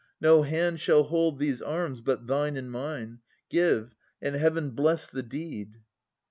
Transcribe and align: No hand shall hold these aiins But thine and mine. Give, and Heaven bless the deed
No 0.19 0.41
hand 0.41 0.79
shall 0.79 1.03
hold 1.03 1.37
these 1.37 1.61
aiins 1.61 2.03
But 2.03 2.25
thine 2.25 2.57
and 2.57 2.71
mine. 2.71 3.19
Give, 3.51 3.93
and 4.19 4.33
Heaven 4.33 4.71
bless 4.71 5.05
the 5.07 5.21
deed 5.21 5.75